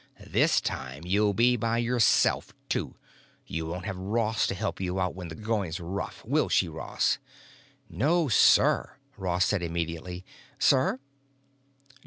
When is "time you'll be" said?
0.59-1.55